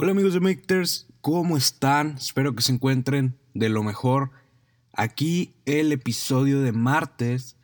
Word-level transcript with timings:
Hola 0.00 0.12
amigos 0.12 0.32
de 0.32 0.38
Makers, 0.38 1.08
¿cómo 1.20 1.56
están? 1.56 2.18
Espero 2.18 2.54
que 2.54 2.62
se 2.62 2.70
encuentren 2.70 3.36
de 3.52 3.68
lo 3.68 3.82
mejor. 3.82 4.30
Aquí 4.92 5.56
el 5.64 5.90
episodio 5.90 6.62
de 6.62 6.70
martes. 6.70 7.56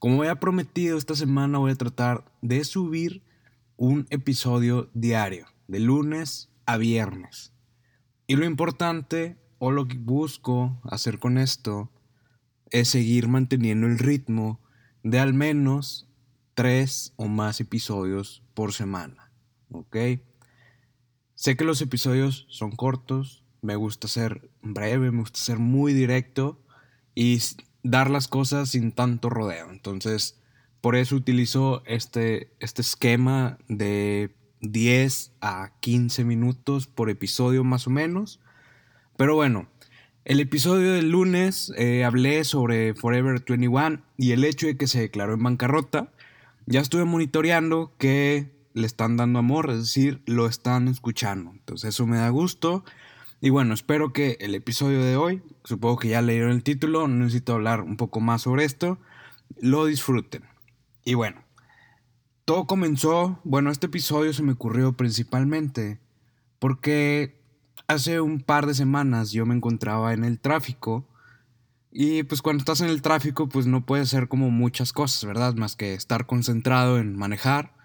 Como 0.00 0.22
había 0.22 0.40
prometido, 0.40 0.98
esta 0.98 1.14
semana 1.14 1.58
voy 1.58 1.70
a 1.70 1.76
tratar 1.76 2.24
de 2.42 2.64
subir 2.64 3.22
un 3.76 4.08
episodio 4.10 4.90
diario, 4.94 5.46
de 5.68 5.78
lunes 5.78 6.50
a 6.66 6.76
viernes. 6.76 7.52
Y 8.26 8.34
lo 8.34 8.46
importante, 8.46 9.36
o 9.58 9.70
lo 9.70 9.86
que 9.86 9.96
busco 9.96 10.80
hacer 10.90 11.20
con 11.20 11.38
esto, 11.38 11.92
es 12.72 12.88
seguir 12.88 13.28
manteniendo 13.28 13.86
el 13.86 14.00
ritmo 14.00 14.60
de 15.04 15.20
al 15.20 15.34
menos 15.34 16.08
tres 16.54 17.12
o 17.14 17.28
más 17.28 17.60
episodios 17.60 18.42
por 18.54 18.72
semana. 18.72 19.30
¿Ok? 19.70 19.96
Sé 21.46 21.56
que 21.56 21.62
los 21.62 21.80
episodios 21.80 22.44
son 22.48 22.72
cortos, 22.72 23.44
me 23.62 23.76
gusta 23.76 24.08
ser 24.08 24.50
breve, 24.62 25.12
me 25.12 25.20
gusta 25.20 25.38
ser 25.38 25.60
muy 25.60 25.92
directo 25.92 26.60
y 27.14 27.40
dar 27.84 28.10
las 28.10 28.26
cosas 28.26 28.70
sin 28.70 28.90
tanto 28.90 29.30
rodeo. 29.30 29.70
Entonces, 29.70 30.40
por 30.80 30.96
eso 30.96 31.14
utilizo 31.14 31.84
este, 31.86 32.50
este 32.58 32.82
esquema 32.82 33.58
de 33.68 34.34
10 34.62 35.34
a 35.40 35.70
15 35.78 36.24
minutos 36.24 36.88
por 36.88 37.10
episodio 37.10 37.62
más 37.62 37.86
o 37.86 37.90
menos. 37.90 38.40
Pero 39.16 39.36
bueno, 39.36 39.68
el 40.24 40.40
episodio 40.40 40.94
del 40.94 41.10
lunes 41.10 41.72
eh, 41.76 42.04
hablé 42.04 42.42
sobre 42.42 42.92
Forever 42.94 43.44
21 43.48 44.02
y 44.16 44.32
el 44.32 44.42
hecho 44.42 44.66
de 44.66 44.76
que 44.76 44.88
se 44.88 44.98
declaró 44.98 45.34
en 45.34 45.44
bancarrota. 45.44 46.10
Ya 46.66 46.80
estuve 46.80 47.04
monitoreando 47.04 47.94
que 47.98 48.55
le 48.76 48.86
están 48.86 49.16
dando 49.16 49.38
amor, 49.38 49.70
es 49.70 49.78
decir, 49.78 50.22
lo 50.26 50.46
están 50.46 50.86
escuchando. 50.88 51.50
Entonces 51.50 51.94
eso 51.94 52.06
me 52.06 52.18
da 52.18 52.28
gusto. 52.28 52.84
Y 53.40 53.48
bueno, 53.48 53.72
espero 53.72 54.12
que 54.12 54.36
el 54.40 54.54
episodio 54.54 55.02
de 55.02 55.16
hoy, 55.16 55.42
supongo 55.64 55.96
que 55.98 56.08
ya 56.08 56.20
leyeron 56.20 56.50
el 56.50 56.62
título, 56.62 57.08
no 57.08 57.24
necesito 57.24 57.54
hablar 57.54 57.80
un 57.80 57.96
poco 57.96 58.20
más 58.20 58.42
sobre 58.42 58.64
esto, 58.64 58.98
lo 59.62 59.86
disfruten. 59.86 60.44
Y 61.06 61.14
bueno, 61.14 61.42
todo 62.44 62.66
comenzó, 62.66 63.40
bueno, 63.44 63.70
este 63.70 63.86
episodio 63.86 64.34
se 64.34 64.42
me 64.42 64.52
ocurrió 64.52 64.92
principalmente 64.92 65.98
porque 66.58 67.40
hace 67.88 68.20
un 68.20 68.40
par 68.40 68.66
de 68.66 68.74
semanas 68.74 69.32
yo 69.32 69.46
me 69.46 69.54
encontraba 69.54 70.12
en 70.12 70.22
el 70.22 70.38
tráfico 70.38 71.08
y 71.90 72.24
pues 72.24 72.42
cuando 72.42 72.60
estás 72.60 72.82
en 72.82 72.90
el 72.90 73.00
tráfico 73.00 73.48
pues 73.48 73.66
no 73.66 73.86
puedes 73.86 74.08
hacer 74.08 74.28
como 74.28 74.50
muchas 74.50 74.92
cosas, 74.92 75.24
¿verdad? 75.24 75.54
Más 75.54 75.76
que 75.76 75.94
estar 75.94 76.26
concentrado 76.26 76.98
en 76.98 77.16
manejar 77.16 77.75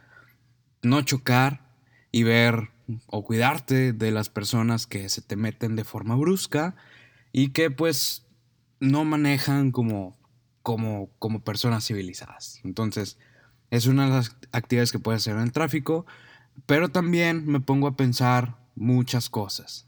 no 0.82 1.02
chocar 1.02 1.70
y 2.12 2.24
ver 2.24 2.70
o 3.08 3.24
cuidarte 3.24 3.94
de 3.94 4.12
las 4.12 4.30
personas 4.30 4.88
que 4.88 5.08
se 5.10 5.22
te 5.22 5.36
meten 5.36 5.76
de 5.76 5.84
forma 5.84 6.16
brusca 6.16 6.76
y 7.32 7.50
que 7.50 7.72
pues 7.72 8.26
no 8.80 9.06
manejan 9.06 9.72
como, 9.72 10.18
como, 10.62 11.10
como 11.20 11.44
personas 11.44 11.86
civilizadas. 11.86 12.60
Entonces, 12.64 13.18
es 13.70 13.86
una 13.86 14.06
de 14.06 14.12
las 14.12 14.36
actividades 14.52 14.92
que 14.92 15.00
puedes 15.00 15.22
hacer 15.22 15.38
en 15.38 15.44
el 15.44 15.52
tráfico, 15.52 16.06
pero 16.66 16.90
también 16.90 17.45
me 17.45 17.62
pongo 17.62 17.88
a 17.88 17.95
pensar 17.95 18.58
muchas 18.76 19.30
cosas. 19.30 19.88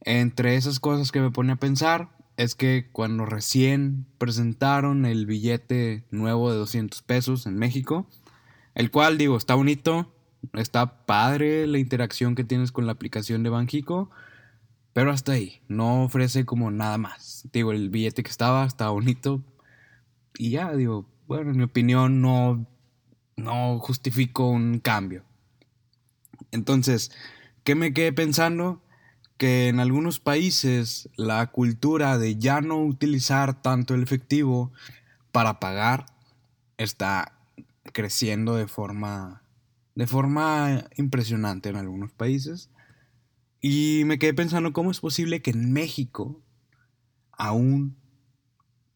Entre 0.00 0.56
esas 0.56 0.80
cosas 0.80 1.12
que 1.12 1.20
me 1.20 1.30
pone 1.30 1.52
a 1.52 1.56
pensar 1.56 2.10
es 2.36 2.54
que 2.54 2.88
cuando 2.90 3.26
recién 3.26 4.06
presentaron 4.18 5.04
el 5.04 5.26
billete 5.26 6.04
nuevo 6.10 6.50
de 6.50 6.56
200 6.56 7.02
pesos 7.02 7.46
en 7.46 7.56
México, 7.56 8.08
el 8.74 8.90
cual 8.90 9.18
digo, 9.18 9.36
está 9.36 9.54
bonito, 9.54 10.12
está 10.54 11.06
padre 11.06 11.66
la 11.66 11.78
interacción 11.78 12.34
que 12.34 12.44
tienes 12.44 12.72
con 12.72 12.86
la 12.86 12.92
aplicación 12.92 13.42
de 13.42 13.50
Banjico, 13.50 14.10
pero 14.92 15.10
hasta 15.10 15.32
ahí, 15.32 15.62
no 15.68 16.04
ofrece 16.04 16.44
como 16.44 16.70
nada 16.70 16.98
más. 16.98 17.48
Digo, 17.52 17.72
el 17.72 17.88
billete 17.90 18.22
que 18.22 18.30
estaba, 18.30 18.66
estaba 18.66 18.90
bonito 18.90 19.42
y 20.36 20.50
ya, 20.50 20.72
digo, 20.74 21.06
bueno, 21.26 21.50
en 21.50 21.56
mi 21.56 21.64
opinión 21.64 22.20
no, 22.20 22.66
no 23.36 23.78
justifico 23.78 24.48
un 24.48 24.80
cambio. 24.80 25.24
Entonces, 26.50 27.10
¿qué 27.64 27.74
me 27.74 27.94
quedé 27.94 28.12
pensando? 28.12 28.82
Que 29.38 29.68
en 29.68 29.80
algunos 29.80 30.20
países 30.20 31.08
la 31.16 31.46
cultura 31.48 32.18
de 32.18 32.36
ya 32.36 32.60
no 32.60 32.82
utilizar 32.82 33.62
tanto 33.62 33.94
el 33.94 34.02
efectivo 34.02 34.72
para 35.32 35.58
pagar 35.58 36.06
está 36.76 37.41
creciendo 37.92 38.56
de 38.56 38.66
forma 38.66 39.42
de 39.94 40.06
forma 40.06 40.84
impresionante 40.96 41.68
en 41.68 41.76
algunos 41.76 42.12
países. 42.12 42.70
Y 43.60 44.02
me 44.06 44.18
quedé 44.18 44.34
pensando 44.34 44.72
cómo 44.72 44.90
es 44.90 45.00
posible 45.00 45.42
que 45.42 45.50
en 45.50 45.72
México 45.72 46.42
aún 47.32 47.96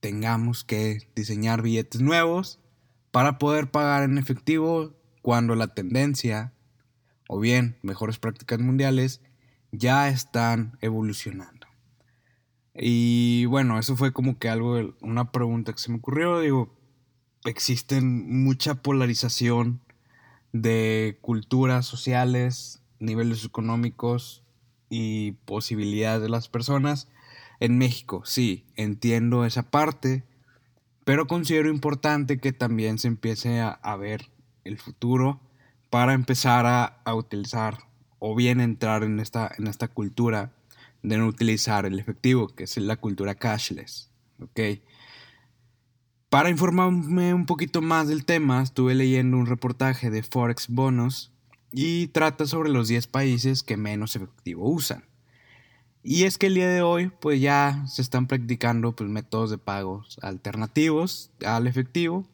tengamos 0.01 0.65
que 0.65 1.09
diseñar 1.15 1.63
billetes 1.63 2.01
nuevos 2.01 2.61
para 3.11 3.39
poder 3.39 3.71
pagar 3.71 4.03
en 4.03 4.19
efectivo 4.19 4.95
cuando 5.23 5.55
la 5.55 5.75
tendencia 5.75 6.53
o 7.29 7.41
bien 7.41 7.79
mejores 7.83 8.19
prácticas 8.19 8.61
mundiales 8.61 9.21
ya 9.73 10.09
están 10.09 10.79
evolucionando. 10.81 11.67
Y 12.75 13.47
bueno, 13.47 13.79
eso 13.79 13.97
fue 13.97 14.13
como 14.13 14.39
que 14.39 14.49
algo, 14.49 14.95
una 15.01 15.33
pregunta 15.33 15.73
que 15.73 15.79
se 15.79 15.91
me 15.91 15.99
ocurrió. 15.99 16.41
Digo, 16.41 16.77
existen 17.47 18.43
mucha 18.45 18.75
polarización 18.75 19.81
de 20.53 21.19
culturas 21.21 21.87
sociales, 21.87 22.83
niveles 22.99 23.45
económicos 23.45 24.43
y 24.89 25.33
posibilidades 25.45 26.23
de 26.23 26.29
las 26.29 26.49
personas. 26.49 27.09
En 27.61 27.79
México, 27.79 28.23
sí, 28.25 28.67
entiendo 28.77 29.45
esa 29.45 29.71
parte, 29.71 30.25
pero 31.05 31.27
considero 31.27 31.71
importante 31.71 32.41
que 32.41 32.53
también 32.53 32.99
se 32.99 33.09
empiece 33.09 33.61
a, 33.61 33.97
ver 33.97 34.31
el 34.65 34.79
futuro 34.79 35.41
para 35.89 36.15
empezar 36.15 36.67
a, 36.67 37.15
utilizar 37.15 37.79
o 38.19 38.35
bien 38.35 38.61
entrar 38.61 39.05
en 39.05 39.21
esta, 39.21 39.51
en 39.57 39.69
esta 39.69 39.89
cultura 39.89 40.53
de 41.03 41.17
no 41.19 41.27
utilizar 41.27 41.87
el 41.87 41.99
efectivo, 41.99 42.49
que 42.49 42.65
es 42.65 42.77
la 42.77 42.97
cultura 42.97 43.37
cashless. 43.37 44.11
¿ok? 44.41 44.61
Para 46.29 46.51
informarme 46.51 47.33
un 47.35 47.47
poquito 47.47 47.81
más 47.83 48.09
del 48.09 48.25
tema, 48.25 48.61
estuve 48.61 48.97
leyendo 48.97 49.37
un 49.37 49.47
reportaje 49.47 50.11
de 50.11 50.25
Forex 50.25 50.67
Bonus 50.69 51.31
y 51.71 52.09
trata 52.09 52.47
sobre 52.47 52.69
los 52.69 52.89
10 52.89 53.07
países 53.07 53.63
que 53.63 53.77
menos 53.77 54.17
efectivo 54.17 54.69
usan. 54.69 55.05
Y 56.03 56.25
es 56.25 56.37
que 56.37 56.49
el 56.49 56.55
día 56.55 56.69
de 56.69 56.83
hoy 56.83 57.13
pues 57.21 57.41
ya 57.41 57.85
se 57.87 58.03
están 58.03 58.27
practicando 58.27 58.97
pues, 58.97 59.09
métodos 59.09 59.51
de 59.51 59.59
pagos 59.59 60.19
alternativos 60.21 61.31
al 61.45 61.69
efectivo 61.69 62.27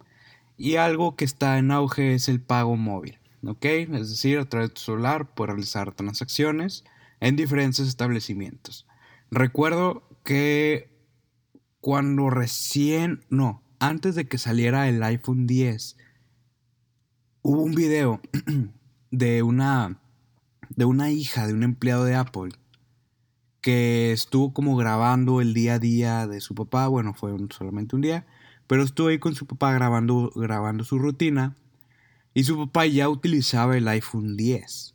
y 0.57 0.77
algo 0.77 1.15
que 1.15 1.27
está 1.27 1.59
en 1.59 1.71
auge 1.71 2.15
es 2.15 2.31
el 2.31 2.41
pago 2.41 2.77
móvil, 2.77 3.19
¿ok? 3.45 3.65
Es 3.65 4.09
decir, 4.09 4.39
a 4.39 4.49
través 4.49 4.71
de 4.71 4.75
tu 4.75 4.81
celular 4.81 5.35
puedes 5.35 5.53
realizar 5.53 5.93
transacciones 5.93 6.85
en 7.21 7.37
diferentes 7.37 7.87
establecimientos. 7.87 8.87
Recuerdo 9.31 10.03
que 10.25 10.91
cuando 11.83 12.31
recién, 12.31 13.25
no, 13.29 13.62
antes 13.83 14.15
de 14.15 14.29
que 14.29 14.39
saliera 14.39 14.89
el 14.89 15.03
iPhone 15.03 15.49
10, 15.49 15.97
hubo 17.43 17.63
un 17.63 17.75
video 17.75 18.21
de 19.11 19.43
una, 19.43 19.99
de 20.71 20.85
una 20.85 21.11
hija 21.11 21.49
de 21.49 21.53
un 21.53 21.65
empleado 21.65 22.05
de 22.05 22.15
Apple 22.15 22.53
que 23.61 24.13
estuvo 24.13 24.55
como 24.55 24.77
grabando 24.77 25.41
el 25.41 25.53
día 25.53 25.75
a 25.75 25.79
día 25.81 26.29
de 26.29 26.41
su 26.41 26.55
papá, 26.55 26.87
bueno, 26.87 27.13
fue 27.13 27.35
solamente 27.51 27.97
un 27.97 28.03
día, 28.03 28.25
pero 28.69 28.85
estuvo 28.85 29.09
ahí 29.09 29.19
con 29.19 29.35
su 29.35 29.47
papá 29.47 29.73
grabando, 29.73 30.31
grabando 30.37 30.85
su 30.85 31.01
rutina 31.01 31.57
y 32.35 32.45
su 32.45 32.57
papá 32.57 32.87
ya 32.87 33.09
utilizaba 33.09 33.77
el 33.77 33.89
iPhone 33.89 34.37
10, 34.37 34.95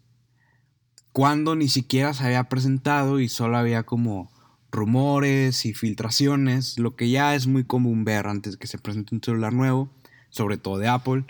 cuando 1.11 1.57
ni 1.57 1.67
siquiera 1.67 2.13
se 2.13 2.23
había 2.23 2.45
presentado 2.45 3.19
y 3.19 3.27
solo 3.27 3.57
había 3.57 3.83
como 3.83 4.31
rumores 4.77 5.65
y 5.65 5.73
filtraciones, 5.73 6.77
lo 6.77 6.95
que 6.95 7.09
ya 7.09 7.35
es 7.35 7.47
muy 7.47 7.63
común 7.65 8.05
ver 8.05 8.27
antes 8.27 8.53
de 8.53 8.59
que 8.59 8.67
se 8.67 8.77
presente 8.77 9.15
un 9.15 9.21
celular 9.21 9.51
nuevo, 9.51 9.89
sobre 10.29 10.57
todo 10.57 10.77
de 10.77 10.87
Apple. 10.87 11.25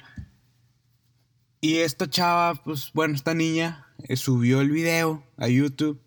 Y 1.61 1.77
esta 1.77 2.09
chava, 2.09 2.55
pues 2.63 2.91
bueno, 2.93 3.15
esta 3.15 3.33
niña 3.33 3.87
eh, 4.03 4.17
subió 4.17 4.61
el 4.61 4.69
video 4.69 5.23
a 5.37 5.47
YouTube 5.47 5.99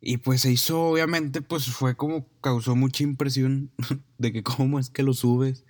y 0.00 0.16
pues 0.16 0.40
se 0.40 0.50
hizo, 0.50 0.82
obviamente, 0.82 1.42
pues 1.42 1.66
fue 1.66 1.94
como 1.94 2.26
causó 2.40 2.74
mucha 2.74 3.04
impresión 3.04 3.70
de 4.18 4.32
que 4.32 4.42
cómo 4.42 4.78
es 4.78 4.88
que 4.88 5.02
lo 5.02 5.12
subes. 5.12 5.64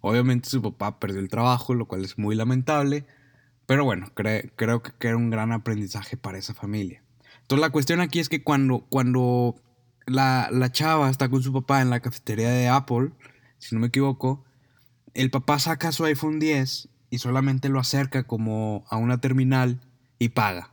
Obviamente 0.00 0.48
su 0.48 0.62
papá 0.62 0.98
perdió 0.98 1.20
el 1.20 1.28
trabajo, 1.28 1.74
lo 1.74 1.84
cual 1.86 2.04
es 2.04 2.16
muy 2.16 2.34
lamentable, 2.34 3.04
pero 3.66 3.84
bueno, 3.84 4.10
creo 4.14 4.82
que 4.82 5.06
era 5.06 5.16
un 5.18 5.28
gran 5.28 5.52
aprendizaje 5.52 6.16
para 6.16 6.38
esa 6.38 6.54
familia. 6.54 7.04
Entonces 7.42 7.60
la 7.60 7.70
cuestión 7.70 8.00
aquí 8.00 8.20
es 8.20 8.30
que 8.30 8.42
cuando, 8.42 8.86
cuando 8.88 9.60
la, 10.06 10.70
chava 10.72 11.10
está 11.10 11.28
con 11.28 11.42
su 11.42 11.52
papá 11.52 11.82
en 11.82 11.90
la 11.90 12.00
cafetería 12.00 12.50
de 12.50 12.68
Apple, 12.68 13.10
si 13.58 13.74
no 13.74 13.80
me 13.80 13.88
equivoco, 13.88 14.44
el 15.14 15.30
papá 15.30 15.58
saca 15.58 15.92
su 15.92 16.04
iPhone 16.04 16.38
10 16.38 16.88
y 17.10 17.18
solamente 17.18 17.68
lo 17.68 17.80
acerca 17.80 18.24
como 18.24 18.84
a 18.88 18.96
una 18.96 19.20
terminal 19.20 19.80
y 20.18 20.30
paga. 20.30 20.72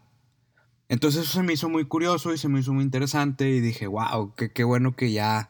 Entonces 0.90 1.24
eso 1.24 1.34
se 1.34 1.44
me 1.44 1.54
hizo 1.54 1.70
muy 1.70 1.86
curioso 1.86 2.34
y 2.34 2.38
se 2.38 2.48
me 2.48 2.60
hizo 2.60 2.74
muy 2.74 2.84
interesante 2.84 3.50
y 3.50 3.60
dije, 3.60 3.88
wow, 3.88 4.34
qué, 4.36 4.52
qué 4.52 4.64
bueno 4.64 4.96
que 4.96 5.12
ya 5.12 5.50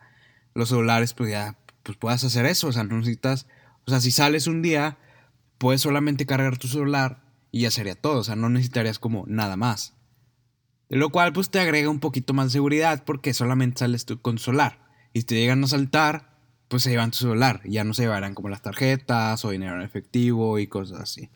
los 0.53 0.69
celulares 0.69 1.13
pues 1.13 1.35
pues 1.83 1.97
puedas 1.97 2.23
hacer 2.23 2.45
eso, 2.45 2.67
o 2.67 2.71
sea, 2.71 2.83
no 2.83 2.97
necesitas, 2.97 3.47
o 3.85 3.91
sea, 3.91 4.01
si 4.01 4.11
sales 4.11 4.47
un 4.47 4.61
día, 4.61 4.97
puedes 5.57 5.81
solamente 5.81 6.25
cargar 6.25 6.57
tu 6.57 6.67
celular 6.67 7.23
y 7.51 7.61
ya 7.61 7.71
sería 7.71 7.95
todo, 7.95 8.19
o 8.19 8.23
sea, 8.23 8.35
no 8.35 8.49
necesitarías 8.49 8.99
como 8.99 9.23
nada 9.27 9.55
más. 9.55 9.96
De 10.89 10.97
lo 10.97 11.09
cual 11.09 11.33
pues 11.33 11.49
te 11.49 11.59
agrega 11.59 11.89
un 11.89 11.99
poquito 11.99 12.33
más 12.33 12.47
de 12.47 12.51
seguridad 12.51 13.03
porque 13.05 13.33
solamente 13.33 13.79
sales 13.79 14.05
tú 14.05 14.21
con 14.21 14.37
solar. 14.37 14.79
Y 15.13 15.21
si 15.21 15.25
te 15.27 15.35
llegan 15.35 15.63
a 15.63 15.67
saltar, 15.67 16.37
pues 16.67 16.83
se 16.83 16.89
llevan 16.89 17.11
tu 17.11 17.17
celular. 17.17 17.61
Ya 17.65 17.83
no 17.83 17.93
se 17.93 18.03
llevarán 18.03 18.33
como 18.33 18.49
las 18.49 18.61
tarjetas 18.61 19.43
o 19.43 19.49
dinero 19.49 19.75
en 19.75 19.81
efectivo 19.81 20.59
y 20.59 20.67
cosas 20.67 21.01
así. 21.01 21.29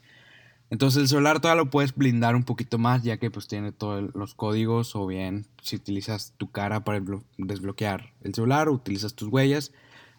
Entonces 0.70 1.02
el 1.02 1.08
celular 1.10 1.42
todavía 1.42 1.64
lo 1.64 1.70
puedes 1.70 1.94
blindar 1.94 2.34
un 2.34 2.44
poquito 2.44 2.78
más 2.78 3.04
ya 3.04 3.18
que 3.18 3.30
pues 3.30 3.48
tiene 3.48 3.74
todos 3.74 4.16
los 4.16 4.36
códigos 4.36 4.96
o 4.96 5.06
bien 5.06 5.46
si 5.62 5.76
utilizas 5.76 6.34
tu 6.38 6.50
cara 6.50 6.86
para 6.86 7.04
desbloquear 7.38 8.14
el 8.22 8.34
celular 8.34 8.70
o 8.70 8.74
utilizas 8.74 9.14
tus 9.14 9.28
huellas 9.28 9.74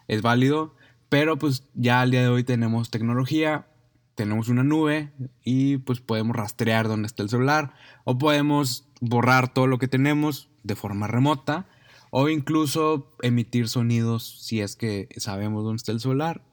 es 0.07 0.21
válido. 0.21 0.75
Pero 1.09 1.37
pues 1.37 1.63
ya 1.73 2.01
al 2.01 2.11
día 2.11 2.21
de 2.21 2.29
hoy 2.29 2.43
tenemos 2.43 2.89
tecnología, 2.89 3.67
tenemos 4.15 4.49
una 4.49 4.63
nube 4.63 5.11
y 5.43 5.77
pues 5.77 6.01
podemos 6.01 6.35
rastrear 6.35 6.87
dónde 6.87 7.07
está 7.07 7.23
el 7.23 7.29
celular 7.29 7.73
o 8.03 8.17
podemos 8.17 8.87
borrar 9.01 9.53
todo 9.53 9.67
lo 9.67 9.79
que 9.79 9.87
tenemos 9.87 10.49
de 10.63 10.75
forma 10.75 11.07
remota 11.07 11.67
o 12.11 12.29
incluso 12.29 13.15
emitir 13.21 13.67
sonidos 13.67 14.39
si 14.41 14.61
es 14.61 14.75
que 14.75 15.09
sabemos 15.17 15.63
dónde 15.63 15.77
está 15.77 15.91
el 15.91 15.99
celular 15.99 16.43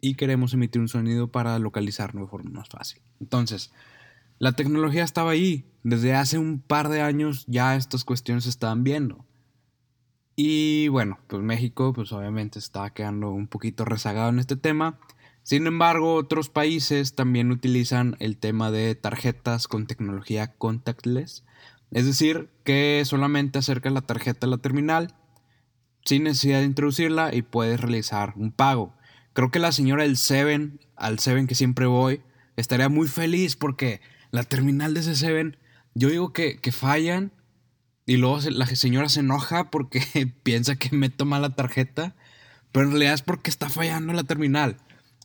y 0.00 0.14
queremos 0.14 0.54
emitir 0.54 0.80
un 0.80 0.88
sonido 0.88 1.30
para 1.30 1.58
localizarlo 1.58 2.22
de 2.22 2.26
forma 2.26 2.50
más 2.50 2.68
fácil. 2.68 3.00
Entonces, 3.20 3.70
la 4.38 4.52
tecnología 4.52 5.04
estaba 5.04 5.30
ahí. 5.30 5.70
Desde 5.84 6.14
hace 6.14 6.38
un 6.38 6.60
par 6.60 6.88
de 6.88 7.02
años 7.02 7.44
ya 7.46 7.76
estas 7.76 8.04
cuestiones 8.04 8.44
se 8.44 8.50
estaban 8.50 8.82
viendo. 8.82 9.24
Y 10.34 10.88
bueno, 10.88 11.18
pues 11.28 11.42
México 11.42 11.92
pues 11.92 12.10
obviamente 12.12 12.58
está 12.58 12.90
quedando 12.90 13.30
un 13.30 13.46
poquito 13.46 13.84
rezagado 13.84 14.30
en 14.30 14.40
este 14.40 14.56
tema. 14.56 14.98
Sin 15.42 15.66
embargo, 15.66 16.14
otros 16.14 16.48
países 16.48 17.14
también 17.14 17.50
utilizan 17.50 18.16
el 18.20 18.36
tema 18.36 18.70
de 18.70 18.94
tarjetas 18.94 19.66
con 19.66 19.86
tecnología 19.86 20.54
contactless. 20.54 21.44
Es 21.90 22.06
decir, 22.06 22.48
que 22.64 23.02
solamente 23.04 23.58
acercas 23.58 23.92
la 23.92 24.02
tarjeta 24.02 24.46
a 24.46 24.50
la 24.50 24.58
terminal 24.58 25.14
sin 26.04 26.24
necesidad 26.24 26.60
de 26.60 26.66
introducirla 26.66 27.34
y 27.34 27.42
puedes 27.42 27.80
realizar 27.80 28.34
un 28.36 28.52
pago. 28.52 28.94
Creo 29.32 29.50
que 29.50 29.58
la 29.58 29.72
señora 29.72 30.02
del 30.04 30.16
Seven, 30.16 30.80
al 30.96 31.18
Seven 31.18 31.46
que 31.46 31.54
siempre 31.54 31.86
voy, 31.86 32.22
estaría 32.56 32.88
muy 32.88 33.08
feliz 33.08 33.56
porque 33.56 34.00
la 34.30 34.44
terminal 34.44 34.94
de 34.94 35.00
ese 35.00 35.16
Seven, 35.16 35.56
yo 35.94 36.08
digo 36.08 36.32
que, 36.32 36.58
que 36.58 36.72
fallan 36.72 37.32
y 38.06 38.16
luego 38.16 38.40
la 38.50 38.66
señora 38.66 39.08
se 39.08 39.20
enoja 39.20 39.70
porque 39.70 40.02
piensa 40.42 40.76
que 40.76 40.94
me 40.94 41.10
toma 41.10 41.40
la 41.40 41.54
tarjeta, 41.54 42.14
pero 42.72 42.86
en 42.86 42.92
realidad 42.92 43.14
es 43.14 43.22
porque 43.22 43.50
está 43.50 43.68
fallando 43.68 44.12
la 44.12 44.24
terminal. 44.24 44.76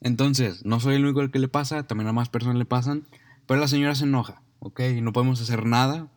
Entonces, 0.01 0.65
no 0.65 0.79
soy 0.79 0.95
el 0.95 1.05
único 1.05 1.29
que 1.31 1.39
le 1.39 1.47
pasa, 1.47 1.87
también 1.87 2.07
a 2.07 2.13
más 2.13 2.29
personas 2.29 2.57
le 2.57 2.65
pasan, 2.65 3.07
pero 3.45 3.59
la 3.59 3.67
señora 3.67 3.95
se 3.95 4.03
enoja, 4.03 4.41
¿ok? 4.59 4.81
Y 4.97 5.01
no 5.01 5.13
podemos 5.13 5.41
hacer 5.41 5.65
nada. 5.65 6.11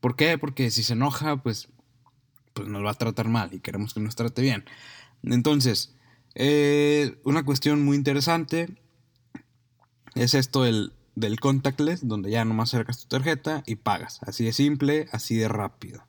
¿Por 0.00 0.16
qué? 0.16 0.38
Porque 0.38 0.70
si 0.70 0.82
se 0.82 0.94
enoja, 0.94 1.42
pues, 1.42 1.68
pues 2.54 2.68
nos 2.68 2.84
va 2.84 2.92
a 2.92 2.94
tratar 2.94 3.28
mal 3.28 3.52
y 3.52 3.60
queremos 3.60 3.92
que 3.92 4.00
nos 4.00 4.16
trate 4.16 4.42
bien. 4.42 4.64
Entonces, 5.22 5.94
eh, 6.34 7.18
una 7.24 7.44
cuestión 7.44 7.84
muy 7.84 7.96
interesante 7.96 8.68
es 10.14 10.34
esto 10.34 10.62
del, 10.62 10.92
del 11.14 11.40
contactless, 11.40 12.06
donde 12.06 12.30
ya 12.30 12.44
nomás 12.44 12.72
acercas 12.72 13.00
tu 13.00 13.08
tarjeta 13.08 13.62
y 13.66 13.76
pagas. 13.76 14.20
Así 14.22 14.44
de 14.44 14.52
simple, 14.52 15.08
así 15.12 15.36
de 15.36 15.48
rápido. 15.48 16.06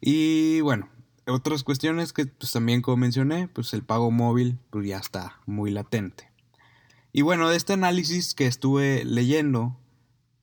Y 0.00 0.60
bueno, 0.60 0.88
otras 1.26 1.64
cuestiones 1.64 2.12
que 2.12 2.26
pues, 2.26 2.52
también 2.52 2.82
como 2.82 2.98
mencioné, 2.98 3.48
pues 3.48 3.72
el 3.74 3.82
pago 3.82 4.10
móvil 4.10 4.58
pues, 4.70 4.86
ya 4.86 4.98
está 4.98 5.40
muy 5.46 5.70
latente. 5.70 6.30
Y 7.16 7.22
bueno, 7.22 7.48
de 7.48 7.56
este 7.56 7.72
análisis 7.72 8.34
que 8.34 8.46
estuve 8.46 9.02
leyendo, 9.06 9.80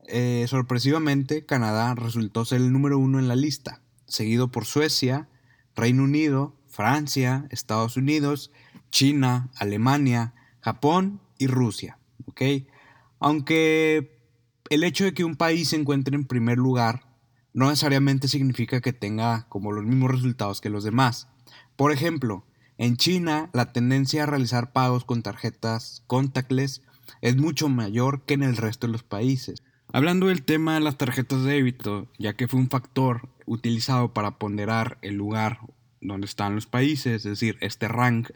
eh, 0.08 0.44
sorpresivamente 0.48 1.46
Canadá 1.46 1.94
resultó 1.94 2.46
ser 2.46 2.62
el 2.62 2.74
número 2.74 2.98
uno 2.98 3.20
en 3.20 3.28
la 3.28 3.36
lista, 3.36 3.84
seguido 4.08 4.50
por 4.50 4.66
Suecia, 4.66 5.30
Reino 5.76 6.02
Unido, 6.02 6.56
Francia, 6.68 7.46
Estados 7.52 7.96
Unidos, 7.96 8.50
China, 8.90 9.52
Alemania, 9.56 10.34
Japón 10.62 11.22
y 11.38 11.46
Rusia. 11.46 12.00
Aunque 13.20 14.20
el 14.72 14.84
hecho 14.84 15.04
de 15.04 15.14
que 15.14 15.26
un 15.26 15.36
país 15.36 15.70
se 15.70 15.76
encuentre 15.76 16.16
en 16.16 16.26
primer 16.26 16.58
lugar 16.58 17.06
no 17.54 17.70
necesariamente 17.70 18.28
significa 18.28 18.82
que 18.82 18.94
tenga 18.94 19.48
como 19.48 19.72
los 19.74 19.86
mismos 19.86 20.10
resultados 20.10 20.60
que 20.60 20.72
los 20.72 20.84
demás. 20.84 21.28
Por 21.76 21.92
ejemplo, 21.92 22.48
en 22.84 22.98
China, 22.98 23.50
la 23.54 23.72
tendencia 23.72 24.24
a 24.24 24.26
realizar 24.26 24.74
pagos 24.74 25.06
con 25.06 25.24
tarjetas 25.24 26.04
contactless 26.06 26.82
es 27.22 27.38
mucho 27.38 27.70
mayor 27.70 28.26
que 28.26 28.34
en 28.34 28.44
el 28.44 28.58
resto 28.58 28.88
de 28.88 28.92
los 28.92 29.04
países. 29.04 29.64
Hablando 29.94 30.28
del 30.28 30.44
tema 30.44 30.74
de 30.74 30.82
las 30.82 30.98
tarjetas 30.98 31.46
de 31.46 31.54
débito, 31.54 32.12
ya 32.20 32.34
que 32.34 32.50
fue 32.50 32.60
un 32.60 32.70
factor 32.70 33.30
utilizado 33.46 34.14
para 34.14 34.38
ponderar 34.38 34.98
el 35.02 35.16
lugar 35.16 35.60
donde 36.02 36.26
están 36.26 36.56
los 36.56 36.66
países, 36.66 37.14
es 37.14 37.24
decir, 37.24 37.58
este 37.62 37.88
rank, 37.88 38.32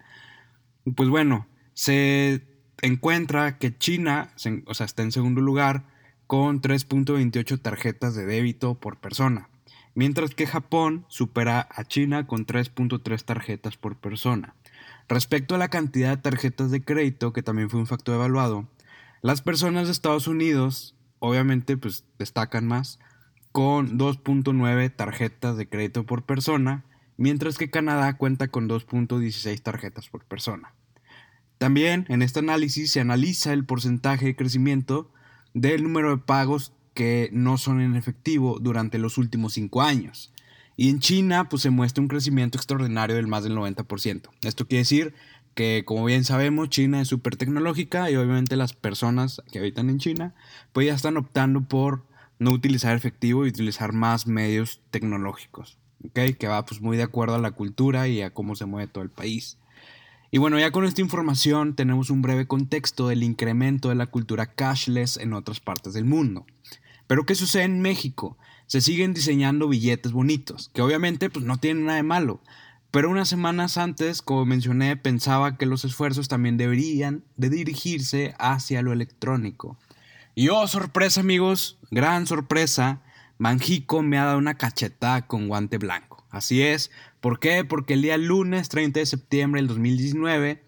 pues 0.95 1.09
bueno, 1.09 1.47
se 1.73 2.47
encuentra 2.81 3.57
que 3.57 3.77
China, 3.77 4.31
o 4.65 4.73
sea, 4.73 4.85
está 4.85 5.03
en 5.03 5.11
segundo 5.11 5.41
lugar 5.41 5.88
con 6.25 6.61
3.28 6.61 7.61
tarjetas 7.61 8.15
de 8.15 8.25
débito 8.25 8.75
por 8.75 8.97
persona 9.01 9.50
mientras 9.97 10.35
que 10.35 10.45
Japón 10.45 11.05
supera 11.07 11.67
a 11.71 11.83
China 11.83 12.27
con 12.27 12.45
3.3 12.45 13.23
tarjetas 13.25 13.77
por 13.77 13.97
persona. 13.97 14.53
Respecto 15.09 15.55
a 15.55 15.57
la 15.57 15.69
cantidad 15.69 16.11
de 16.11 16.21
tarjetas 16.21 16.69
de 16.69 16.83
crédito, 16.83 17.33
que 17.33 17.41
también 17.41 17.71
fue 17.71 17.79
un 17.79 17.88
factor 17.88 18.13
evaluado, 18.13 18.67
las 19.23 19.41
personas 19.41 19.88
de 19.88 19.94
Estados 19.94 20.27
Unidos 20.27 20.95
obviamente 21.17 21.77
pues 21.77 22.05
destacan 22.19 22.67
más 22.67 22.99
con 23.51 23.97
2.9 23.97 24.95
tarjetas 24.95 25.57
de 25.57 25.67
crédito 25.67 26.05
por 26.05 26.27
persona, 26.27 26.85
mientras 27.17 27.57
que 27.57 27.71
Canadá 27.71 28.17
cuenta 28.17 28.50
con 28.50 28.69
2.16 28.69 29.63
tarjetas 29.63 30.09
por 30.09 30.25
persona. 30.25 30.75
También 31.57 32.05
en 32.09 32.21
este 32.21 32.38
análisis 32.38 32.91
se 32.91 33.00
analiza 33.00 33.51
el 33.51 33.65
porcentaje 33.65 34.27
de 34.27 34.35
crecimiento 34.35 35.11
del 35.55 35.81
número 35.81 36.11
de 36.11 36.21
pagos 36.21 36.76
que 36.97 37.29
no 37.31 37.59
son 37.59 37.79
en 37.79 37.95
efectivo 37.95 38.57
durante 38.59 38.97
los 38.97 39.19
últimos 39.19 39.53
cinco 39.53 39.83
años. 39.83 40.33
Y 40.75 40.89
en 40.89 40.99
China, 40.99 41.47
pues 41.47 41.61
se 41.61 41.69
muestra 41.69 42.01
un 42.01 42.07
crecimiento 42.07 42.57
extraordinario 42.57 43.15
del 43.15 43.27
más 43.27 43.43
del 43.43 43.55
90%. 43.55 44.29
Esto 44.41 44.67
quiere 44.67 44.79
decir 44.79 45.13
que, 45.53 45.83
como 45.86 46.05
bien 46.05 46.24
sabemos, 46.24 46.72
China 46.72 47.00
es 47.00 47.07
súper 47.07 47.36
tecnológica 47.36 48.10
y 48.10 48.15
obviamente 48.15 48.55
las 48.55 48.74
personas 48.74 49.43
que 49.51 49.60
habitan 49.60 49.91
en 49.91 50.00
China, 50.00 50.33
pues 50.74 50.88
ya 50.88 50.95
están 50.95 51.17
optando 51.17 51.62
por 51.62 52.03
no 52.39 52.50
utilizar 52.50 52.95
efectivo 52.95 53.45
y 53.45 53.50
utilizar 53.50 53.93
más 53.93 54.25
medios 54.25 54.81
tecnológicos. 54.89 55.77
¿okay? 56.03 56.33
Que 56.33 56.48
va 56.48 56.65
pues 56.65 56.81
muy 56.81 56.98
de 56.98 57.03
acuerdo 57.03 57.36
a 57.36 57.39
la 57.39 57.51
cultura 57.51 58.07
y 58.07 58.24
a 58.24 58.33
cómo 58.33 58.55
se 58.55 58.65
mueve 58.65 58.91
todo 58.91 59.03
el 59.03 59.12
país. 59.12 59.60
Y 60.31 60.39
bueno, 60.39 60.57
ya 60.57 60.72
con 60.72 60.83
esta 60.83 61.01
información 61.01 61.75
tenemos 61.75 62.10
un 62.10 62.24
breve 62.24 62.48
contexto 62.48 63.07
del 63.07 63.22
incremento 63.22 63.89
de 63.89 63.95
la 63.95 64.07
cultura 64.07 64.48
cashless 64.48 65.17
en 65.17 65.33
otras 65.33 65.60
partes 65.60 65.93
del 65.93 66.05
mundo. 66.05 66.48
Pero 67.07 67.25
¿qué 67.25 67.35
sucede 67.35 67.63
en 67.63 67.81
México? 67.81 68.37
Se 68.67 68.81
siguen 68.81 69.13
diseñando 69.13 69.69
billetes 69.69 70.11
bonitos, 70.11 70.69
que 70.73 70.81
obviamente 70.81 71.29
pues 71.29 71.45
no 71.45 71.57
tienen 71.57 71.85
nada 71.85 71.97
de 71.97 72.03
malo. 72.03 72.41
Pero 72.91 73.09
unas 73.09 73.29
semanas 73.29 73.77
antes, 73.77 74.21
como 74.21 74.45
mencioné, 74.45 74.95
pensaba 74.97 75.57
que 75.57 75.65
los 75.65 75.85
esfuerzos 75.85 76.27
también 76.27 76.57
deberían 76.57 77.23
de 77.35 77.49
dirigirse 77.49 78.33
hacia 78.39 78.81
lo 78.81 78.93
electrónico. 78.93 79.77
Y 80.35 80.49
oh, 80.49 80.67
sorpresa 80.67 81.21
amigos, 81.21 81.77
gran 81.91 82.27
sorpresa, 82.27 83.01
Manjico 83.37 84.03
me 84.03 84.17
ha 84.17 84.25
dado 84.25 84.37
una 84.37 84.57
cachetada 84.57 85.27
con 85.27 85.47
guante 85.47 85.77
blanco. 85.77 86.25
Así 86.29 86.61
es, 86.61 86.91
¿por 87.21 87.39
qué? 87.39 87.63
Porque 87.63 87.93
el 87.93 88.01
día 88.01 88.17
lunes 88.17 88.69
30 88.69 88.99
de 88.99 89.05
septiembre 89.05 89.61
del 89.61 89.67
2019 89.67 90.66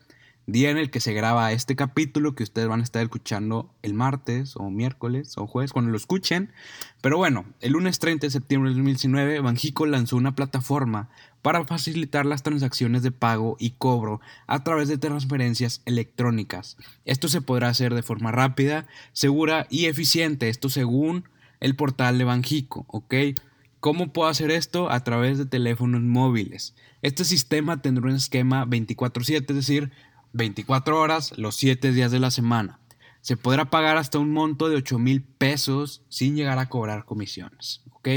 día 0.51 0.69
en 0.69 0.77
el 0.77 0.89
que 0.89 0.99
se 0.99 1.13
graba 1.13 1.51
este 1.51 1.75
capítulo 1.75 2.35
que 2.35 2.43
ustedes 2.43 2.67
van 2.67 2.79
a 2.79 2.83
estar 2.83 3.01
escuchando 3.03 3.73
el 3.81 3.93
martes 3.93 4.55
o 4.55 4.69
miércoles 4.69 5.37
o 5.37 5.47
jueves 5.47 5.73
cuando 5.73 5.91
lo 5.91 5.97
escuchen. 5.97 6.51
Pero 7.01 7.17
bueno, 7.17 7.45
el 7.61 7.73
lunes 7.73 7.99
30 7.99 8.27
de 8.27 8.31
septiembre 8.31 8.69
de 8.69 8.75
2019, 8.75 9.39
Banjico 9.41 9.85
lanzó 9.85 10.17
una 10.17 10.35
plataforma 10.35 11.09
para 11.41 11.65
facilitar 11.65 12.25
las 12.25 12.43
transacciones 12.43 13.03
de 13.03 13.11
pago 13.11 13.55
y 13.59 13.71
cobro 13.71 14.21
a 14.47 14.63
través 14.63 14.87
de 14.87 14.97
transferencias 14.97 15.81
electrónicas. 15.85 16.77
Esto 17.05 17.29
se 17.29 17.41
podrá 17.41 17.69
hacer 17.69 17.93
de 17.93 18.03
forma 18.03 18.31
rápida, 18.31 18.87
segura 19.13 19.67
y 19.69 19.85
eficiente, 19.85 20.49
esto 20.49 20.69
según 20.69 21.25
el 21.59 21.75
portal 21.75 22.17
de 22.17 22.23
Banjico, 22.23 22.85
¿ok? 22.87 23.13
¿Cómo 23.79 24.11
puedo 24.11 24.27
hacer 24.27 24.51
esto? 24.51 24.91
A 24.91 25.05
través 25.05 25.37
de 25.37 25.45
teléfonos 25.45 26.01
móviles. 26.01 26.75
Este 27.01 27.23
sistema 27.23 27.81
tendrá 27.81 28.09
un 28.09 28.15
esquema 28.15 28.65
24/7, 28.65 29.53
es 29.53 29.55
decir, 29.55 29.91
24 30.33 30.99
horas 30.99 31.37
los 31.37 31.55
7 31.55 31.91
días 31.91 32.11
de 32.11 32.19
la 32.19 32.31
semana. 32.31 32.79
se 33.21 33.35
podrá 33.35 33.69
pagar 33.69 33.97
hasta 33.97 34.17
un 34.17 34.31
monto 34.31 34.69
de 34.69 34.77
8 34.77 34.97
mil 34.97 35.23
pesos 35.23 36.03
sin 36.07 36.35
llegar 36.35 36.57
a 36.57 36.69
cobrar 36.69 37.05
comisiones. 37.05 37.81
¿Ok? 37.91 38.07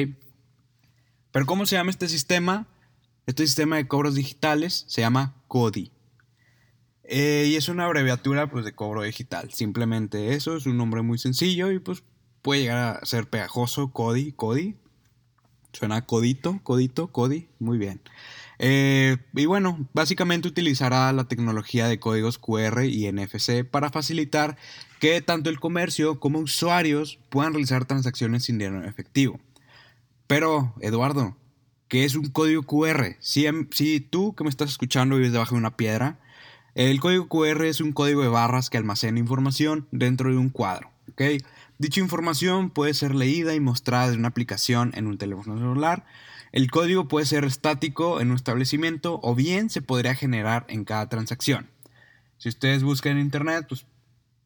Pero 1.33 1.47
¿cómo 1.47 1.67
se 1.67 1.77
llama 1.77 1.91
este 1.91 2.09
sistema? 2.09 2.69
Este 3.27 3.47
sistema 3.47 3.77
de 3.77 3.89
cobros 3.89 4.15
digitales 4.15 4.85
se 4.87 5.01
llama 5.01 5.35
CODI. 5.49 5.91
Eh, 7.05 7.47
y 7.49 7.57
es 7.57 7.69
una 7.69 7.87
abreviatura 7.87 8.49
pues, 8.49 8.65
de 8.65 8.75
cobro 8.75 9.03
digital. 9.03 9.53
Simplemente 9.53 10.35
eso, 10.35 10.57
es 10.57 10.67
un 10.67 10.77
nombre 10.77 11.03
muy 11.03 11.19
sencillo 11.19 11.71
y 11.71 11.79
pues 11.79 12.05
puede 12.43 12.63
llegar 12.63 12.99
a 13.03 13.07
ser 13.07 13.29
pegajoso. 13.29 13.93
CODI, 13.93 14.33
CODI. 14.33 14.77
Suena 15.73 16.05
codito, 16.05 16.61
codito, 16.63 17.09
CODI. 17.09 17.49
Muy 17.59 17.79
bien. 17.79 18.03
Eh, 18.65 19.17
y 19.35 19.47
bueno, 19.47 19.89
básicamente 19.93 20.47
utilizará 20.47 21.13
la 21.13 21.25
tecnología 21.25 21.89
de 21.89 21.99
códigos 21.99 22.39
QR 22.39 22.85
y 22.85 23.11
NFC 23.11 23.65
para 23.69 23.91
facilitar 23.91 24.57
que 25.01 25.21
tanto 25.21 25.51
el 25.51 25.59
comercio 25.59 26.21
como 26.21 26.39
usuarios 26.39 27.19
puedan 27.29 27.55
realizar 27.55 27.87
transacciones 27.87 28.45
sin 28.45 28.59
dinero 28.59 28.85
efectivo. 28.85 29.41
Pero, 30.29 30.75
Eduardo, 30.81 31.37
¿qué 31.89 32.05
es 32.05 32.15
un 32.15 32.27
código 32.27 32.63
QR? 32.63 33.17
Si, 33.19 33.47
em, 33.47 33.67
si 33.73 33.99
tú 33.99 34.37
que 34.37 34.45
me 34.45 34.51
estás 34.51 34.71
escuchando 34.71 35.17
vives 35.17 35.33
debajo 35.33 35.57
de 35.57 35.59
una 35.59 35.77
piedra, 35.77 36.21
el 36.77 37.01
código 37.01 37.27
QR 37.27 37.67
es 37.67 37.81
un 37.81 37.91
código 37.91 38.23
de 38.23 38.29
barras 38.29 38.71
que 38.71 38.79
almacena 38.79 39.19
información 39.19 39.89
dentro 39.91 40.31
de 40.31 40.37
un 40.37 40.51
cuadro. 40.51 40.89
Dicha 41.79 42.01
información 42.01 42.71
puede 42.71 42.95
ser 42.95 43.13
leída 43.17 43.57
y 43.57 43.61
mostrada 43.61 44.13
en 44.13 44.21
una 44.21 44.29
aplicación 44.29 44.93
en 44.95 45.09
un 45.09 45.19
teléfono 45.19 45.59
celular. 45.59 46.05
El 46.53 46.71
código 46.71 47.09
puede 47.09 47.25
ser 47.25 47.45
estático 47.45 48.21
en 48.21 48.31
un 48.31 48.37
establecimiento 48.37 49.19
o 49.23 49.35
bien 49.35 49.71
se 49.71 49.81
podría 49.81 50.15
generar 50.15 50.67
en 50.69 50.85
cada 50.85 51.09
transacción. 51.09 51.71
Si 52.37 52.51
ustedes 52.51 52.83
buscan 52.83 53.13
en 53.13 53.21
internet, 53.21 53.65
pues 53.69 53.87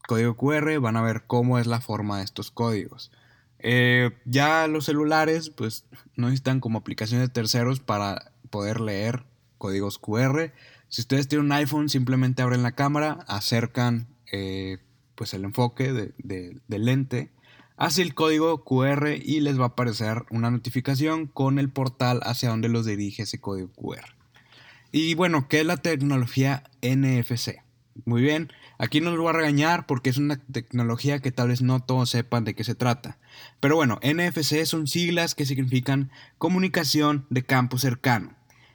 código 0.07 0.37
QR, 0.37 0.79
van 0.79 0.97
a 0.97 1.03
ver 1.03 1.25
cómo 1.27 1.59
es 1.59 1.67
la 1.67 1.81
forma 1.81 2.19
de 2.19 2.25
estos 2.25 2.53
códigos. 2.53 3.11
Eh, 3.59 4.13
ya 4.25 4.69
los 4.69 4.85
celulares, 4.85 5.51
pues 5.51 5.85
no 6.15 6.27
necesitan 6.29 6.61
como 6.61 6.79
aplicaciones 6.79 7.27
de 7.29 7.33
terceros 7.33 7.81
para 7.81 8.31
poder 8.51 8.81
leer 8.81 9.25
códigos 9.59 9.99
QR. 9.99 10.53
Si 10.89 11.01
ustedes 11.01 11.27
tienen 11.27 11.47
un 11.47 11.53
iPhone, 11.53 11.89
simplemente 11.89 12.43
abren 12.43 12.63
la 12.63 12.73
cámara, 12.73 13.25
acercan 13.27 14.07
eh, 14.31 14.79
pues 15.17 15.35
el 15.35 15.45
enfoque 15.45 15.93
del 15.93 16.63
lente 16.69 17.33
hacia 17.77 18.03
el 18.03 18.15
código 18.15 18.65
QR 18.65 19.09
y 19.23 19.41
les 19.41 19.59
va 19.59 19.65
a 19.65 19.69
aparecer 19.69 20.25
una 20.31 20.51
notificación 20.51 21.27
con 21.27 21.59
el 21.59 21.71
portal 21.71 22.21
hacia 22.25 22.49
donde 22.49 22.69
los 22.69 22.87
dirige 22.87 23.23
ese 23.23 23.41
código 23.41 23.69
QR. 23.73 24.17
Y 24.93 25.15
bueno, 25.15 25.49
¿qué 25.49 25.61
es 25.61 25.67
la 25.67 25.77
tecnología 25.77 26.65
NFC? 26.81 27.57
Muy 28.05 28.23
bien, 28.23 28.53
aquí 28.79 29.01
no 29.01 29.11
los 29.11 29.19
voy 29.19 29.29
a 29.29 29.33
regañar 29.33 29.87
porque 29.87 30.11
es 30.11 30.19
una 30.19 30.37
tecnología 30.37 31.21
que 31.21 31.33
tal 31.33 31.49
vez 31.49 31.63
no 31.63 31.81
todos 31.81 32.11
sepan 32.11 32.45
de 32.45 32.55
qué 32.55 32.65
se 32.65 32.75
trata. 32.75 33.19
Pero 33.61 33.77
bueno, 33.77 33.99
NFC 34.03 34.65
son 34.65 34.87
siglas 34.87 35.35
que 35.35 35.47
significan 35.47 36.11
comunicación 36.39 37.27
de 37.31 37.45
campo 37.45 37.79
cercano. 37.79 38.35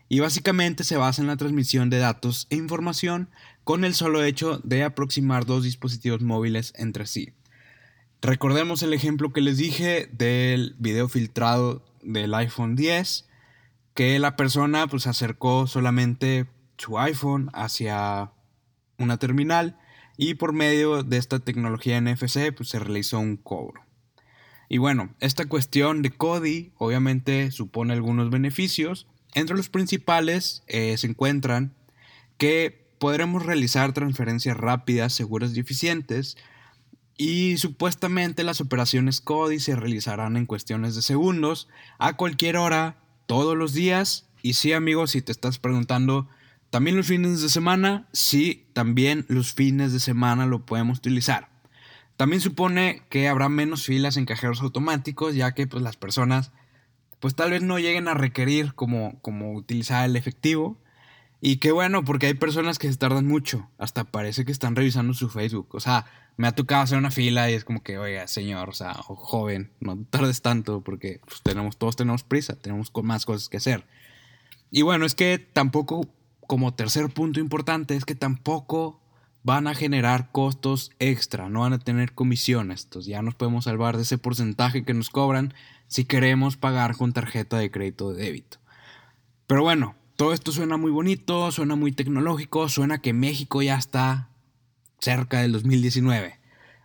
Y 0.10 0.20
básicamente 0.20 0.84
se 0.84 0.98
basa 0.98 1.22
en 1.22 1.28
la 1.28 1.38
transmisión 1.38 1.90
de 1.90 2.00
datos 2.00 2.48
e 2.50 2.56
información 2.56 3.30
con 3.64 3.86
el 3.86 3.94
solo 3.94 4.24
hecho 4.24 4.60
de 4.64 4.84
aproximar 4.84 5.46
dos 5.46 5.64
dispositivos 5.64 6.22
móviles 6.22 6.74
entre 6.76 7.06
sí. 7.06 7.34
Recordemos 8.22 8.84
el 8.84 8.94
ejemplo 8.94 9.34
que 9.34 9.42
les 9.42 9.58
dije 9.58 10.08
del 10.12 10.76
video 10.78 11.10
filtrado 11.10 11.84
del 12.04 12.34
iPhone 12.36 12.76
10, 12.76 13.28
que 13.96 14.20
la 14.20 14.36
persona 14.36 14.86
pues 14.86 15.08
acercó 15.08 15.66
solamente 15.66 16.46
su 16.78 17.00
iPhone 17.00 17.50
hacia 17.54 18.32
una 19.00 19.18
terminal 19.18 19.80
y 20.18 20.36
por 20.36 20.54
medio 20.54 21.02
de 21.02 21.18
esta 21.18 21.40
tecnología 21.40 22.00
NFC 22.00 22.54
pues, 22.56 22.70
se 22.70 22.78
realizó 22.78 23.18
un 23.18 23.38
cobro. 23.38 23.82
Y 24.70 24.78
bueno, 24.78 25.16
esta 25.20 25.48
cuestión 25.48 26.04
de 26.04 26.12
CODI 26.12 26.74
obviamente 26.78 27.50
supone 27.50 27.94
algunos 27.94 28.30
beneficios. 28.30 29.08
Entre 29.34 29.58
los 29.58 29.70
principales 29.70 30.62
eh, 30.68 30.96
se 30.98 31.08
encuentran 31.08 31.74
que 32.38 32.88
podremos 33.00 33.44
realizar 33.44 33.94
transferencias 33.94 34.56
rápidas, 34.56 35.12
seguras 35.12 35.58
y 35.58 35.60
eficientes. 35.60 36.38
Y 37.18 37.58
supuestamente 37.58 38.44
las 38.44 38.62
operaciones 38.62 39.22
CODI 39.22 39.60
se 39.60 39.76
realizarán 39.76 40.38
en 40.38 40.46
cuestiones 40.46 40.96
de 40.96 41.02
segundos, 41.02 41.68
a 42.00 42.18
cualquier 42.18 42.58
hora, 42.58 42.98
todos 43.26 43.56
los 43.56 43.74
días. 43.74 44.28
Y 44.42 44.54
sí 44.54 44.74
amigos, 44.74 45.12
si 45.12 45.22
te 45.22 45.32
estás 45.32 45.60
preguntando 45.60 46.28
también 46.72 46.96
los 46.96 47.08
fines 47.08 47.42
de 47.42 47.50
semana, 47.50 48.08
sí, 48.14 48.66
también 48.74 49.26
los 49.28 49.54
fines 49.54 49.94
de 49.94 50.00
semana 50.00 50.46
lo 50.46 50.66
podemos 50.66 51.00
utilizar. 51.00 51.50
También 52.18 52.42
supone 52.42 53.04
que 53.10 53.28
habrá 53.28 53.50
menos 53.50 53.84
filas 53.84 54.16
en 54.16 54.26
cajeros 54.26 54.62
automáticos, 54.62 55.36
ya 55.36 55.54
que 55.54 55.68
pues, 55.68 55.84
las 55.84 55.98
personas 55.98 56.52
pues 57.20 57.36
tal 57.36 57.52
vez 57.52 57.62
no 57.62 57.78
lleguen 57.78 58.08
a 58.08 58.16
requerir 58.16 58.74
como, 58.74 59.20
como 59.22 59.54
utilizar 59.54 60.06
el 60.06 60.16
efectivo. 60.16 60.81
Y 61.44 61.58
qué 61.58 61.72
bueno, 61.72 62.06
porque 62.06 62.28
hay 62.28 62.36
personas 62.36 62.78
que 62.78 62.92
se 62.92 62.98
tardan 62.98 63.26
mucho. 63.26 63.68
Hasta 63.80 64.04
parece 64.04 64.46
que 64.46 64.52
están 64.52 64.76
revisando 64.76 65.16
su 65.16 65.28
Facebook. 65.28 65.70
O 65.72 65.80
sea, 65.80 66.06
me 66.38 66.48
ha 66.48 66.54
tocado 66.54 66.84
hacer 66.84 67.00
una 67.00 67.10
fila 67.10 67.50
y 67.50 67.56
es 67.56 67.66
como 67.66 67.82
que, 67.82 67.98
oiga, 67.98 68.28
señor, 68.28 68.70
o 68.70 68.74
sea, 68.74 68.92
o 69.08 69.16
joven, 69.16 69.72
no 69.80 69.98
tardes 70.12 70.44
tanto 70.44 70.82
porque 70.82 71.20
pues, 71.26 71.42
tenemos, 71.42 71.78
todos 71.78 71.96
tenemos 71.96 72.24
prisa, 72.24 72.56
tenemos 72.56 72.92
más 73.04 73.26
cosas 73.26 73.50
que 73.50 73.58
hacer. 73.58 73.86
Y 74.70 74.84
bueno, 74.84 75.04
es 75.04 75.16
que 75.16 75.40
tampoco 75.40 76.08
como 76.46 76.76
tercer 76.76 77.10
punto 77.10 77.40
importante 77.40 77.96
es 77.96 78.06
que 78.06 78.14
tampoco 78.16 79.02
van 79.44 79.66
a 79.66 79.74
generar 79.74 80.32
costos 80.32 80.92
extra, 81.00 81.50
no 81.50 81.62
van 81.62 81.74
a 81.74 81.80
tener 81.80 82.14
comisiones. 82.14 82.84
Entonces 82.84 83.10
ya 83.10 83.24
nos 83.24 83.34
podemos 83.34 83.64
salvar 83.66 83.98
de 83.98 84.04
ese 84.04 84.20
porcentaje 84.20 84.86
que 84.86 84.94
nos 84.94 85.10
cobran 85.10 85.56
si 85.88 86.06
queremos 86.06 86.56
pagar 86.56 86.96
con 86.96 87.14
tarjeta 87.14 87.58
de 87.58 87.72
crédito 87.72 88.14
de 88.14 88.24
débito. 88.24 88.60
Pero 89.48 89.64
bueno, 89.64 89.96
todo 90.22 90.34
esto 90.34 90.52
suena 90.52 90.78
muy 90.78 90.92
bonito, 90.92 91.52
suena 91.52 91.74
muy 91.74 91.94
tecnológico, 91.94 92.70
suena 92.70 93.02
que 93.02 93.12
México 93.12 93.64
ya 93.64 93.76
está 93.76 94.30
cerca 95.00 95.42
del 95.42 95.52
2019. 95.52 96.40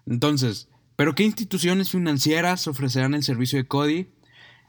Entonces, 0.07 0.71
¿pero 0.97 1.14
qué 1.14 1.25
instituciones 1.25 1.90
financieras 1.90 2.66
ofrecerán 2.66 3.12
el 3.12 3.23
servicio 3.23 3.59
de 3.59 3.66
CODI? 3.66 4.09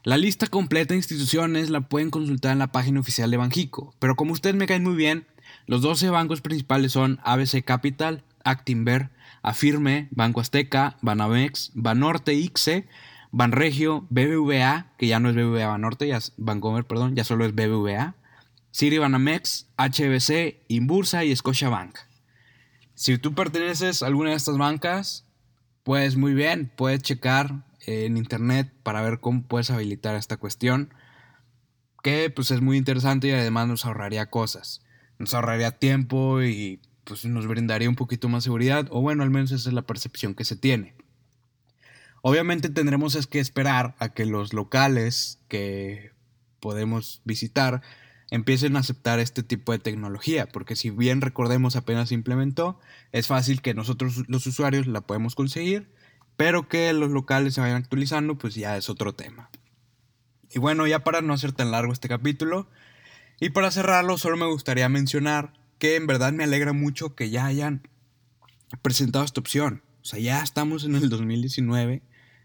La 0.04 0.18
lista 0.18 0.48
completa 0.48 0.92
de 0.92 0.98
instituciones 0.98 1.70
la 1.70 1.88
pueden 1.88 2.10
consultar 2.10 2.52
en 2.52 2.58
la 2.58 2.70
página 2.70 3.00
oficial 3.00 3.30
de 3.30 3.38
Banjico, 3.38 3.94
pero 4.00 4.16
como 4.16 4.34
ustedes 4.34 4.54
me 4.54 4.66
caen 4.66 4.84
muy 4.84 4.96
bien, 4.96 5.26
los 5.64 5.80
12 5.80 6.10
bancos 6.10 6.42
principales 6.42 6.92
son 6.92 7.20
ABC 7.24 7.64
Capital, 7.64 8.22
Actinver, 8.44 9.08
Afirme, 9.40 10.08
Banco 10.10 10.42
Azteca, 10.42 10.98
Banamex, 11.00 11.70
Banorte 11.72 12.34
ICSE, 12.34 12.86
Banregio, 13.30 14.06
BBVA, 14.10 14.92
que 14.98 15.06
ya 15.06 15.20
no 15.20 15.30
es 15.30 15.36
BBVA 15.36 15.68
Banorte, 15.68 16.06
ya 16.06 16.18
es 16.18 16.34
Bancomer, 16.36 16.84
perdón, 16.84 17.16
ya 17.16 17.24
solo 17.24 17.46
es 17.46 17.54
BBVA, 17.54 18.14
Citi 18.72 18.98
Banamex, 18.98 19.68
HBC, 19.76 20.64
Inbursa 20.68 21.24
y 21.24 21.34
Scotiabank. 21.34 21.98
Si 22.94 23.16
tú 23.18 23.34
perteneces 23.34 24.02
a 24.02 24.06
alguna 24.06 24.30
de 24.30 24.36
estas 24.36 24.58
bancas, 24.58 25.24
pues 25.84 26.16
muy 26.16 26.34
bien, 26.34 26.70
puedes 26.76 27.02
checar 27.02 27.64
en 27.86 28.16
internet 28.16 28.72
para 28.82 29.02
ver 29.02 29.20
cómo 29.20 29.42
puedes 29.42 29.70
habilitar 29.70 30.16
esta 30.16 30.36
cuestión. 30.36 30.92
Que 32.02 32.30
pues 32.30 32.50
es 32.50 32.60
muy 32.60 32.76
interesante 32.76 33.28
y 33.28 33.32
además 33.32 33.68
nos 33.68 33.84
ahorraría 33.84 34.30
cosas. 34.30 34.82
Nos 35.18 35.34
ahorraría 35.34 35.78
tiempo 35.78 36.42
y 36.42 36.80
pues 37.04 37.24
nos 37.24 37.46
brindaría 37.46 37.88
un 37.88 37.96
poquito 37.96 38.28
más 38.28 38.44
seguridad. 38.44 38.86
O 38.90 39.00
bueno, 39.00 39.22
al 39.22 39.30
menos 39.30 39.50
esa 39.50 39.68
es 39.68 39.74
la 39.74 39.86
percepción 39.86 40.34
que 40.34 40.44
se 40.44 40.56
tiene. 40.56 40.94
Obviamente 42.22 42.68
tendremos 42.68 43.14
es 43.14 43.26
que 43.26 43.40
esperar 43.40 43.94
a 43.98 44.10
que 44.10 44.26
los 44.26 44.52
locales 44.52 45.40
que 45.48 46.12
podemos 46.60 47.22
visitar 47.24 47.82
empiecen 48.30 48.76
a 48.76 48.80
aceptar 48.80 49.18
este 49.18 49.42
tipo 49.42 49.72
de 49.72 49.78
tecnología, 49.78 50.46
porque 50.46 50.76
si 50.76 50.90
bien 50.90 51.20
recordemos 51.20 51.76
apenas 51.76 52.10
se 52.10 52.14
implementó, 52.14 52.78
es 53.12 53.26
fácil 53.26 53.62
que 53.62 53.74
nosotros 53.74 54.24
los 54.28 54.46
usuarios 54.46 54.86
la 54.86 55.00
podemos 55.00 55.34
conseguir 55.34 55.88
pero 56.38 56.68
que 56.68 56.92
los 56.92 57.10
locales 57.10 57.54
se 57.54 57.60
vayan 57.60 57.78
actualizando, 57.78 58.38
pues 58.38 58.54
ya 58.54 58.76
es 58.76 58.88
otro 58.88 59.12
tema. 59.12 59.50
Y 60.52 60.60
bueno, 60.60 60.86
ya 60.86 61.02
para 61.02 61.20
no 61.20 61.34
hacer 61.34 61.50
tan 61.50 61.72
largo 61.72 61.92
este 61.92 62.08
capítulo, 62.08 62.70
y 63.40 63.50
para 63.50 63.72
cerrarlo, 63.72 64.16
solo 64.18 64.36
me 64.36 64.46
gustaría 64.46 64.88
mencionar 64.88 65.52
que 65.80 65.96
en 65.96 66.06
verdad 66.06 66.32
me 66.32 66.44
alegra 66.44 66.72
mucho 66.72 67.16
que 67.16 67.30
ya 67.30 67.44
hayan 67.44 67.88
presentado 68.82 69.24
esta 69.24 69.40
opción. 69.40 69.82
O 70.00 70.04
sea, 70.04 70.20
ya 70.20 70.40
estamos 70.40 70.84
en 70.84 70.94
el 70.94 71.08
2019, 71.08 72.02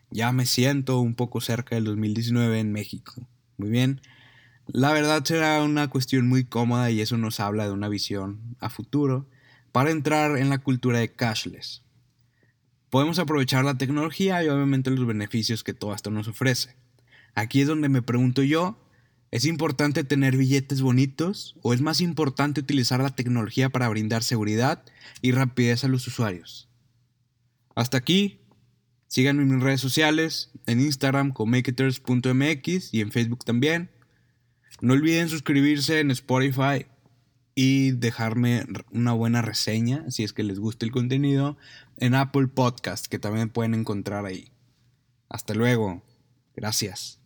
ya 0.10 0.32
me 0.32 0.48
siento 0.48 1.00
un 1.00 1.14
poco 1.14 1.40
cerca 1.40 1.76
del 1.76 1.84
2019 1.86 2.60
en 2.60 2.72
México. 2.72 3.14
Muy 3.58 3.70
bien. 3.70 4.02
La 4.68 4.94
verdad 4.94 5.24
será 5.26 5.62
una 5.64 5.90
cuestión 5.90 6.28
muy 6.28 6.46
cómoda 6.46 6.90
y 6.92 7.02
eso 7.02 7.18
nos 7.18 7.40
habla 7.40 7.66
de 7.66 7.72
una 7.72 7.90
visión 7.90 8.56
a 8.60 8.70
futuro 8.70 9.30
para 9.72 9.92
entrar 9.92 10.38
en 10.38 10.50
la 10.50 10.60
cultura 10.60 11.00
de 11.00 11.12
cashless 11.12 11.84
podemos 12.94 13.18
aprovechar 13.18 13.66
la 13.66 13.76
tecnología 13.76 14.44
y 14.44 14.50
obviamente 14.50 14.92
los 14.92 15.08
beneficios 15.08 15.64
que 15.64 15.74
todo 15.74 15.96
esto 15.96 16.12
nos 16.12 16.28
ofrece. 16.28 16.76
Aquí 17.34 17.62
es 17.62 17.68
donde 17.68 17.90
me 17.90 18.04
pregunto 18.04 18.44
yo, 18.44 18.78
¿es 19.32 19.46
importante 19.46 20.04
tener 20.04 20.38
billetes 20.38 20.84
bonitos 20.84 21.56
o 21.64 21.74
es 21.74 21.82
más 21.82 22.02
importante 22.02 22.62
utilizar 22.62 23.00
la 23.00 23.16
tecnología 23.16 23.70
para 23.70 23.90
brindar 23.90 24.22
seguridad 24.22 24.84
y 25.24 25.32
rapidez 25.32 25.84
a 25.84 25.88
los 25.88 26.06
usuarios? 26.06 26.70
Hasta 27.74 27.98
aquí. 27.98 28.42
Síganme 29.08 29.42
en 29.42 29.56
mis 29.56 29.64
redes 29.64 29.82
sociales, 29.82 30.52
en 30.68 30.80
Instagram 30.80 31.32
como 31.32 31.50
maketers.mx 31.50 32.94
y 32.94 33.02
en 33.02 33.12
Facebook 33.12 33.44
también. 33.44 33.90
No 34.84 34.96
olviden 34.96 35.30
suscribirse 35.30 36.02
en 36.02 36.12
Spotify 36.12 36.86
y 37.56 37.92
dejarme 37.92 38.66
una 38.92 39.14
buena 39.14 39.42
reseña 39.42 40.04
si 40.12 40.26
es 40.26 40.34
que 40.34 40.44
les 40.44 40.60
gusta 40.60 40.86
el 40.86 40.92
contenido 40.92 41.56
en 41.96 42.16
Apple 42.16 42.48
Podcast 42.50 43.06
que 43.06 43.18
también 43.18 43.48
pueden 43.48 43.76
encontrar 43.76 44.26
ahí. 44.26 44.50
Hasta 45.30 45.54
luego. 45.54 46.04
Gracias. 46.54 47.23